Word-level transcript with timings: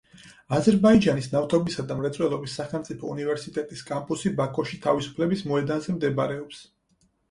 აზერბაიჯანის 0.59 1.27
ნავთობისა 1.33 1.85
და 1.91 1.99
მრეწველობის 1.99 2.57
სახელმწიფო 2.61 3.13
უნივერსიტეტის 3.13 3.87
კამპუსი 3.93 4.35
ბაქოში, 4.43 4.85
თავისუფლების 4.91 5.49
მოედანზე 5.55 6.01
მდებარეობს. 6.01 6.69